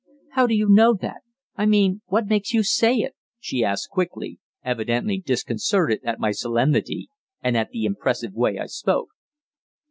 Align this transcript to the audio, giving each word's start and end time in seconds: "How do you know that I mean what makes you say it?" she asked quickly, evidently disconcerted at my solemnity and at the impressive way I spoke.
"How 0.31 0.47
do 0.47 0.55
you 0.55 0.67
know 0.67 0.95
that 0.95 1.21
I 1.55 1.67
mean 1.67 2.01
what 2.07 2.25
makes 2.25 2.55
you 2.55 2.63
say 2.63 2.95
it?" 2.95 3.13
she 3.39 3.63
asked 3.63 3.91
quickly, 3.91 4.39
evidently 4.63 5.19
disconcerted 5.19 5.99
at 6.03 6.19
my 6.19 6.31
solemnity 6.31 7.07
and 7.43 7.55
at 7.55 7.69
the 7.69 7.85
impressive 7.85 8.33
way 8.33 8.57
I 8.57 8.65
spoke. 8.65 9.09